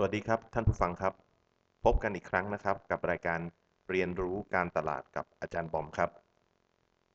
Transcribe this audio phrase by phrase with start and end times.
[0.00, 1.14] สวัสดีครับท่านผู้ฟังครับ
[1.84, 3.40] พบกันอีกครั้งนะครับ กับรายการ
[3.90, 6.10] เรียนรู้การตลาดกับอาจารย์บอมครับ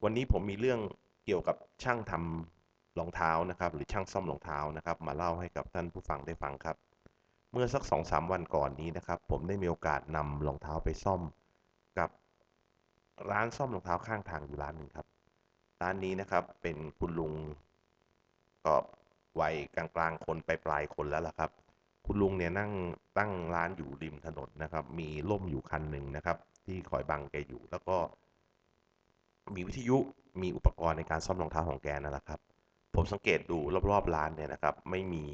[0.03, 0.79] วันนี้ผมมีเรื่อง
[1.25, 6.77] เกี่ยวกับช่างทำรองเท้านะครับ หรือช่างซ่อมรองเท้านะครับ มาเล่าให้กับท่านผู้ฟังได้ฟังครับ
[7.51, 11.21] เมื่อสักสองสามวันก่อนนี้นะครับ ผมได้มีโอกาสนำรองเท้าไปซ่อม
[11.99, 12.09] กับ
[13.31, 15.07] ร้านซ่อมรองเท้าข้างทางอยู่ร้านหนึ่งครับ
[15.81, 17.33] ร้านนี้นะครับเป็นคุณลุง
[18.65, 18.75] ก็
[19.39, 21.51] วัยกลางๆ คนไปปลายคนแล้วล่ะครับ
[22.05, 22.71] คุณลุงเนี่ยนั่ง
[23.17, 27.97] ตั้งร้านอยู่ริมถนนนะครับ มีร่มอยู่คันหนึ่งนะครับ ที่คอยบังแกอยู่ แล้วก็
[29.55, 29.97] มีวิทยุ
[30.41, 32.39] มีอุปกรณ์ในการซ่อมรองเท้าของแกนั่นแหละครับ
[32.95, 33.57] ผมสังเกตดู
[33.91, 35.25] รอบๆร้านเนี่ยนะครับ ไม่มี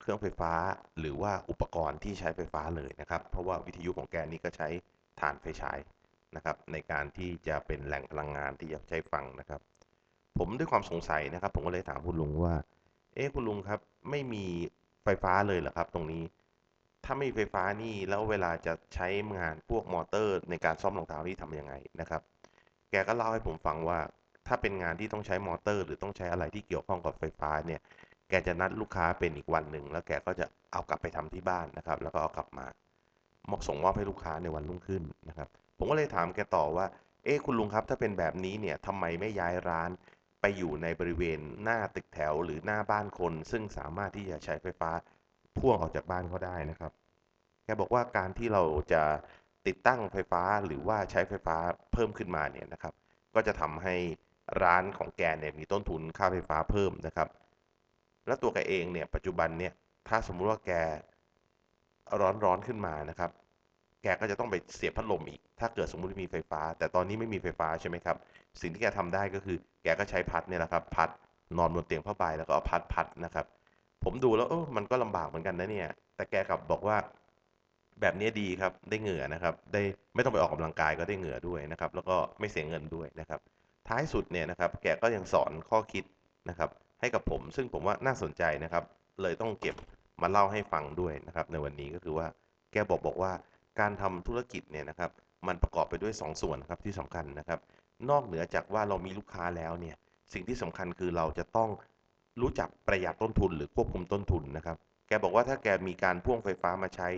[0.00, 0.52] เครื่องไฟฟ้า
[0.98, 4.68] หรือว่าอุปกรณ์ที่ใช้ไฟฟ้าเลยนะครับ เพราะว่าวิทยุของแกนี่ก็ใช้
[5.20, 5.78] ถ่านไฟฉาย
[6.36, 9.60] นะครับ ในการที่จะเป็นแหล่งพลังงานที่จะใช้ฟังนะครับ
[10.38, 12.54] ผมด้วยความสงสัยนะครับ ผมก็เลยถามคุณลุงว่า
[13.18, 14.44] เอ๊ะคุณลุงครับ ไม่มี
[15.04, 16.24] ไฟฟ้าเลยเหรอครับ ตรงนี้
[17.04, 22.22] ถ้าไม่มีไฟฟ้านี่แล้วเวลาจะใช้งานพวกมอเตอร์ ในการซ่อมรองเท้านี่ทำยังไงนะครับ
[22.90, 23.98] แกก็เล่าให้ผมฟังว่า
[24.46, 27.80] ถ้าเป็นงานที่ต้องใช้มอเตอร์ หรือต้องใช้อะไรที่เกี่ยวข้องกับไฟฟ้าเนี่ย
[28.28, 32.66] แกจะนัดลูกค้าเป็นอีกวันหนึ่งแล้วแกก็จะเอากลับไปทำที่บ้านนะครับ แล้วก็เอากลับมา
[33.50, 36.86] มอบส่งมอบให้ลูกค้าในวันรุ่งขึ้นนะครับ ผมก็เลยถามแกต่อว่า
[37.24, 39.90] เอ๊ะคุณลุงครับถ้าเป็นแบบนี้เนี่ยทำไมไม่ย้ายร้าน
[40.40, 44.90] ไปอยู่ในบริเวณหน้าตึกแถวหรือหน้าบ้านคน ซึ่งสามารถที่จะใช้ไฟฟ้า
[45.58, 46.92] พ่วงออกจากบ้านเขาได้นะครับ
[47.64, 49.02] แกบอกว่าการที่เราจะ
[49.66, 51.56] ติดตั้งไฟฟ้าหรือว่าใช้ไฟฟ้า
[51.92, 52.94] เพิ่มขึ้นมาเนี่ยนะครับ
[53.34, 53.96] ก็จะทำให้
[54.62, 57.28] ร้านของแกเนี่ยมีต้นทุนค่าไฟฟ้าเพิ่มนะครับ
[58.26, 59.72] แล้วตัวแกเองเนี่ยปัจจุบันเนี่ย
[60.08, 60.72] ถ้าสมมุติว่าแก
[62.20, 63.30] ร้อนร้อนขึ้นมานะครับ
[64.02, 68.16] แกก็จะต้องไปเสียบพัดลมอีก ถ้าเกิดสมมุติมีไฟฟ้า แต่ตอนนี้ไม่มีไฟฟ้าใช่ไหมครับ
[68.60, 71.08] สิ่งที่แกทำได้ก็คือ แกก็ใช้พัดเนี่ยแหละครับ พัด
[71.58, 73.46] นอนบนเตียงผ้าใบแล้วก็เอาพัดพัดนะครับ
[74.04, 76.96] ผมดูแล้วเออมันก็ลำบากเหมือนกันนะเนี่ย แต่แกกลับบอกว่า
[78.00, 79.82] แบบนี้ดีครับ ได้เหงื่อนะครับ ได้
[80.14, 83.40] ไม่ต้องไปออกกำลังกายก็ได้เหงื่อด้วยนะครับ แล้วก็ไม่เสียเงินด้วยนะครับ
[83.88, 86.04] ท้ายสุดเนี่ยนะครับ แกก็ยังสอนข้อคิด
[86.48, 86.70] นะครับ
[87.00, 88.84] ให้กับผม ซึ่งผมว่าน่าสนใจนะครับ
[89.22, 89.76] เลยต้องเก็บ
[90.22, 92.26] มาเล่าให้ฟังด้วยนะครับ ในวันนี้ก็คือว่า
[92.72, 93.32] แกบอกบอกว่า
[93.80, 95.10] การทำธุรกิจเนี่ยนะครับ
[95.46, 97.60] มันประกอบไปด้วย 2 ส่วนครับที่สำคัญนะครับ
[98.10, 99.96] นอกเหนือจากว่าเรามีลูกค้าแล้วเนี่ย
[100.32, 101.70] สิ่งที่สำคัญคือเราจะต้อง
[102.40, 104.76] รู้จักประหยัดต้นทุนหรือควบคุมต้นทุนนะครับ
[105.08, 107.08] แกบอกว่าถ้าแกมีการพ่วงไฟฟ้ามาใช้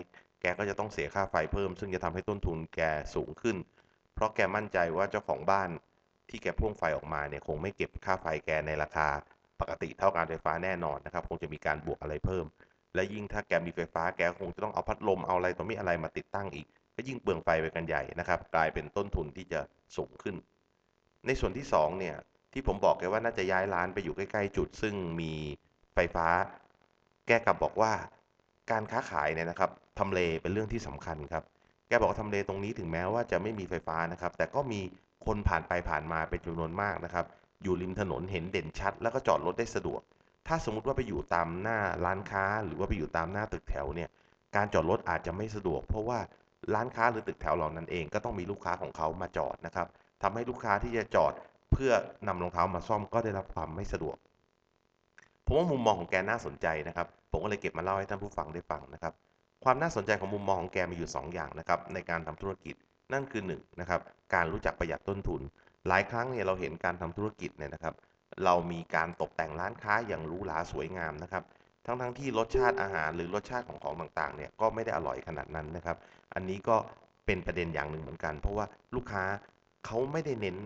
[0.40, 2.80] แกก็จะต้องเสียค่าไฟเพิ่ม ซึ่งจะทำให้ต้นทุนแก
[3.14, 3.56] สูงขึ้น
[4.14, 5.70] เพราะแกมั่นใจว่าเจ้าของบ้าน
[6.28, 9.08] ที่แกพ่วงไฟออกมาเนี่ยคงไม่เก็บค่าไฟแกในราคา
[9.60, 12.44] ปกติเท่าการไฟฟ้าแน่นอนนะครับ คงจะมีการบวกอะไรเพิ่ม
[12.94, 19.60] และยิ่งถ้าแกมีไฟฟ้าแกคงจะต้องเอาพัดลมเอาอะไรต่อมีอะไรมาติดตั้งอีก ก็ยิ่งเปลืองไฟไปกันใหญ่นะครับ กลายเป็นต้นทุนที่จะ
[19.96, 20.36] สูงขึ้น
[21.26, 22.16] ในส่วนที่2เนี่ย
[22.52, 25.32] ที่ผมบอกแกว่าน่าจะย้ายร้านไปอยู่ใกล้ ๆ จุด ซึ่งมี
[25.94, 26.26] ไฟฟ้า
[27.26, 27.92] แกกลับบอกว่า
[28.70, 31.44] การค้าขายเนี่ยนะครับทำเลเป็นเรื่องที่สำคัญครับ
[31.88, 34.80] แกบอกว่าทำเลตรงนี้ถึงแม้ว่าจะไม่มีไฟฟ้านะครับ แต่ก็มี
[35.26, 37.24] คนผ่านไปผ่านมาเป็นจำนวนมากนะครับ
[37.62, 40.00] อยู่ริมถนนเห็นเด่นชัด แล้วก็จอดรถได้สะดวก
[40.46, 44.08] ถ้าสมมุติว่าไปอยู่ตามหน้าร้านค้าหรือว่าไปอยู่ตามหน้าตึกแถวเนี่ย
[44.56, 46.18] การจอดรถอาจจะไม่สะดวก เพราะว่า
[46.74, 49.86] ร้านค้าหรือตึกแถวเหล่านั้นเองก็ต้องมีลูกค้าของเขามาจอดนะครับ
[50.22, 51.32] ทำให้ลูกค้าที่จะจอด
[51.72, 51.92] เพื่อ
[52.26, 54.16] นำรองเท้ามาซ่อมก็ได้รับความไม่สะดวก
[55.46, 59.12] ผมว่ามุมมองของแกน่าสนใจนะครับ ผมก็เลยเก็บมาเล่าให้ท่านผู้ฟังได้ฟังนะครับ
[59.64, 62.74] ความน่าสนใจของมุมมองของแกมีอยู่ 2 อย่างนะครับในการทำธุรกิจ
[63.12, 64.00] นั่นคือ1นะครับ
[64.34, 65.40] การรู้จักประหยัดต้นทุน
[65.88, 67.94] หลายครั้งเนี่ยเราเห็นการทำธุรกิจเนี่ยนะครับ
[68.44, 71.44] เรามีการตกแต่งร้านค้าอย่างหรูหราสวยงามนะครับ
[71.86, 75.96] ทั้งๆทที่รสชาติอาหารหรือรสชาติของของต่างๆเนี่ยก็ไม่ได้อร่อยขนาดนั้นนะครับ
[76.34, 76.76] อันนี้ก็
[77.26, 79.24] เป็นประเด็นอย่างหนึ่งเหมือนกัน เพราะว่าลูกค้า
[79.86, 80.56] เขาไม่ได้เน้น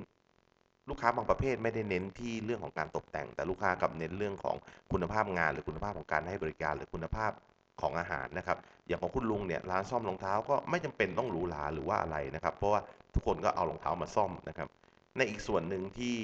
[0.89, 4.57] ลูกค้าบางประเภทไม่ได้เน้นที่เรื่องของการตกแต่ง แต่ลูกค้ากับเน้นเรื่องของ
[4.93, 7.33] คุณภาพงาน หรือคุณภาพของการให้บริการหรือคุณภาพ
[7.81, 12.81] ของอาหารนะครับ อย่างของคุณลุงเนี่ยร้านซ่อมรองเท้าก็ไม่จำเป็นต้องหรูหราหรือว่าอะไรนะครับ เพราะว่า
[13.15, 14.69] ทุกคนก็เอารองเท้ามาซ่อมนะครับ
[15.17, 16.15] ในอีกส่วนหนึ่งที่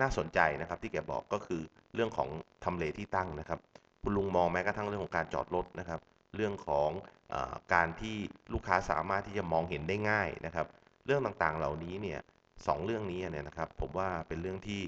[0.00, 1.62] น่าสนใจนะครับที่แกบอกก็คือ
[1.94, 2.28] เรื่องของ
[2.64, 3.58] ทำเลที่ตั้งนะครับ
[4.02, 6.00] คุณลุงมองแม้กระทั่งเรื่องของการจอดรถนะครับ
[6.36, 6.90] เรื่องของ
[7.34, 7.36] อ
[7.74, 8.16] การที่
[8.52, 10.66] ลูกค้าสามารถที่จะมองเห็นได้ง่ายนะครับ
[11.06, 12.20] เรื่องต่างๆเหล่านี้เนี่ย
[12.66, 14.80] สองเรื่องนี้เนี่ยนะครับ ผมว่าเป็นเรื่องที่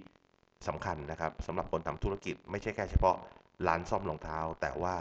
[0.68, 3.16] สำคัญนะครับสำหรับคนทำธุรกิจไม่ใช่แค่เฉพาะ
[3.66, 4.94] ร้านซ่อมรองเท้า แต่ว่า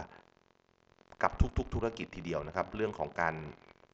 [1.23, 3.35] กับทุกๆ ธุรกิจทีเดียวนะครับ เรื่องของการ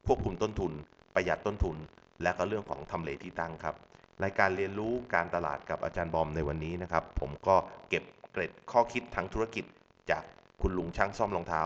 [0.06, 0.72] ควบคุมต้นทุน
[1.14, 1.76] ประหยัดต้นทุน
[2.22, 3.74] และก็เรื่องของทำเลที่ตั้งครับ
[4.22, 7.56] รายการเรียนรู้การตลาดกับอาจารย์บอมในวันนี้นะครับ ผมก็
[7.88, 9.64] เก็บเกร็ดข้อคิดทางธุรกิจ
[10.10, 10.22] จาก
[10.62, 11.62] คุณลุงช่างซ่อมรองเท้า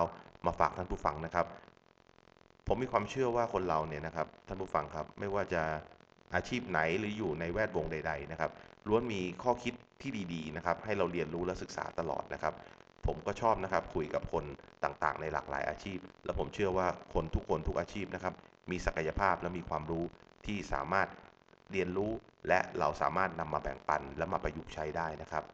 [0.46, 1.46] มาฝากท่านผู้ฟังนะครับ
[2.66, 5.62] ผมมีความเชื่อว่าคนเราเนี่ยนะครับท่านผู้ฟังครับ ไม่ว่าจะ
[6.34, 8.50] อาชีพไหนหรืออยู่ในแวดวงใด ๆ นะครับ
[8.88, 12.54] ล้วนมีข้อคิดที่ดีๆนะครับ ให้เราเรียนรู้และศึกษาตลอดนะครับ
[13.06, 14.44] ผผมก็ชอบนะครับคุยกับคน
[14.84, 18.34] ต่างๆ ในหลากหลายอาชีพ และผมเชื่อว่าคนทุกคนทุกอาชีพนะครับ
[18.70, 20.04] มีศักยภาพและมีความรู้
[20.46, 21.08] ที่สามารถ
[21.72, 22.12] เรียนรู้
[22.48, 25.44] และเราสามารถนำมาแบ่งปันและมาประยุกต์ใช้ได้นะครับ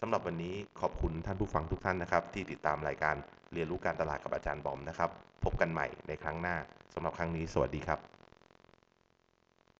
[0.00, 3.14] สำหรับวันนี้ขอบคุณท่านผู้ฟังทุกท่านนะครับ ที่ติดตามรายการ
[3.52, 5.10] เรียนรู้การตลาดกับอาจารย์บอมนะครับ
[5.44, 6.56] พบกันใหม่ในครั้งหน้า
[6.94, 8.15] สำหรับครั้งนี้สวัสดีครับ